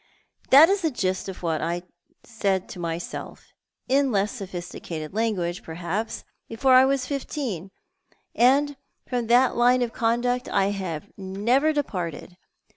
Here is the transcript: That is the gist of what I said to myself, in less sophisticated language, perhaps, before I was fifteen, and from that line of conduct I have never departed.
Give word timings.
That 0.49 0.67
is 0.67 0.81
the 0.81 0.89
gist 0.89 1.29
of 1.29 1.43
what 1.43 1.61
I 1.61 1.83
said 2.23 2.67
to 2.69 2.79
myself, 2.79 3.53
in 3.87 4.11
less 4.11 4.31
sophisticated 4.31 5.13
language, 5.13 5.61
perhaps, 5.61 6.23
before 6.49 6.73
I 6.73 6.85
was 6.85 7.05
fifteen, 7.05 7.69
and 8.33 8.77
from 9.07 9.27
that 9.27 9.55
line 9.55 9.83
of 9.83 9.93
conduct 9.93 10.49
I 10.49 10.69
have 10.71 11.05
never 11.19 11.71
departed. 11.71 12.35